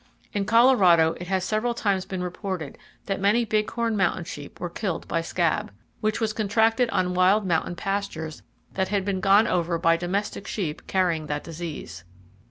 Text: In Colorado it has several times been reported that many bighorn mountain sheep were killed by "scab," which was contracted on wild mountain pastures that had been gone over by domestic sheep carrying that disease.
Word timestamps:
In 0.33 0.45
Colorado 0.45 1.13
it 1.19 1.27
has 1.27 1.43
several 1.45 1.75
times 1.75 2.05
been 2.05 2.23
reported 2.23 2.75
that 3.05 3.19
many 3.21 3.45
bighorn 3.45 3.95
mountain 3.95 4.23
sheep 4.23 4.59
were 4.59 4.67
killed 4.67 5.07
by 5.07 5.21
"scab," 5.21 5.71
which 5.99 6.19
was 6.19 6.33
contracted 6.33 6.89
on 6.89 7.13
wild 7.13 7.45
mountain 7.45 7.75
pastures 7.75 8.41
that 8.73 8.87
had 8.87 9.05
been 9.05 9.19
gone 9.19 9.45
over 9.45 9.77
by 9.77 9.97
domestic 9.97 10.47
sheep 10.47 10.87
carrying 10.87 11.27
that 11.27 11.43
disease. 11.43 12.03